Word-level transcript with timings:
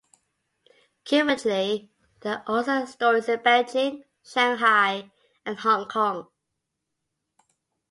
Currently, 1.05 1.91
there 2.21 2.37
are 2.39 2.43
also 2.47 2.85
stores 2.85 3.29
in 3.29 3.37
Beijing, 3.41 4.03
Shanghai 4.23 5.11
and 5.45 5.59
Hong 5.59 5.87
Kong. 5.89 6.25